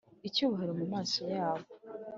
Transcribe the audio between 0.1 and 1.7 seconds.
Icyubahiro mu maso yabo